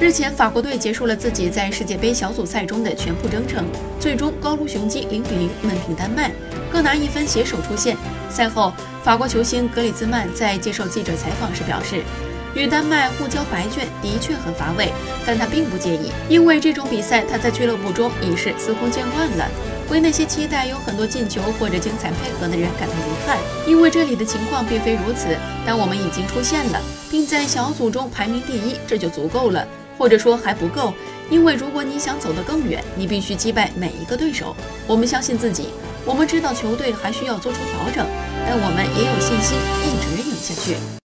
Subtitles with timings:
[0.00, 3.64] 日前，法国队结束了自己在世界杯小组赛中的全部征程，
[3.98, 6.30] 最终高卢雄鸡零比零闷平丹麦，
[6.70, 7.96] 各拿一分，携手出线。
[8.30, 8.72] 赛后，
[9.02, 12.04] 法国球星格里兹曼在接受记者采访时表示，
[12.54, 14.92] 与丹麦互交白卷的确很乏味，
[15.26, 19.50] 但他并不介意，因为这种比赛他在俱乐部中已是司空见惯了。
[19.90, 23.36] 为那些期待有很多进球或者精彩配合的人感到遗憾，
[23.66, 25.36] 因为这里的情况并非如此。
[25.66, 26.80] 但我们已经出现了，
[27.10, 29.66] 并在小组中排名第一，这就足够了。
[29.98, 30.94] 或者说还不够，
[31.28, 34.56] 因为如果你想走得更远，你必须击败每一个对手。
[34.86, 35.70] 我们相信自己，
[36.04, 38.06] 我们知道球队还需要做出调整，
[38.46, 40.98] 但我们也有信心一直赢下去。